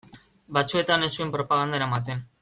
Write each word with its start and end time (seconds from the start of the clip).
Batzuetan 0.57 1.05
ez 1.07 1.09
zuen 1.17 1.33
propaganda 1.35 1.79
eramaten. 1.81 2.25